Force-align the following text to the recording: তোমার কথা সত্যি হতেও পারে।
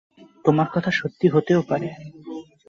তোমার 0.45 0.67
কথা 0.73 0.91
সত্যি 0.91 1.27
হতেও 1.29 1.61
পারে। 1.61 1.89